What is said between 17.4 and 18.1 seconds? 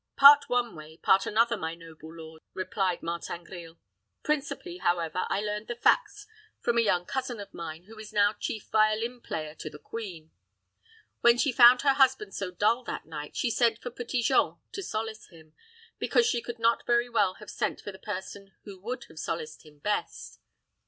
sent for the